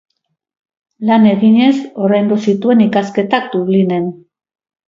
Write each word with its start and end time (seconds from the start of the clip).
Lan 1.09 1.27
eginez 1.33 1.75
ordaindu 2.07 2.39
zituen 2.49 2.83
ikasketak 2.89 3.49
Dublinen. 3.55 4.13